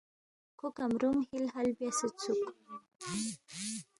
کھو 0.57 0.67
کمرونگ 0.77 1.19
ہِل 1.29 1.45
ہَل 1.55 1.67
بیاسیدسُوک 1.77 2.43